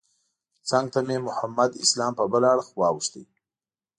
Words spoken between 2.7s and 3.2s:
واوښت.